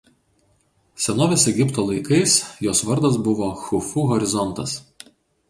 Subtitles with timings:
[1.03, 4.77] Senovės Egipto laikais jos vardas buvo „Chufu horizontas“.